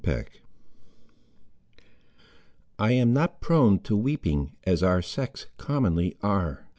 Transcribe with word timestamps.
CHAPTER 0.03 0.31
XXVI 0.39 1.79
I 2.79 2.91
am 2.93 3.13
not 3.13 3.39
prone 3.39 3.77
to 3.81 3.95
weeping, 3.95 4.53
as 4.63 4.81
our 4.81 5.03
sex 5.03 5.45
Commonly 5.57 6.17
are. 6.23 6.65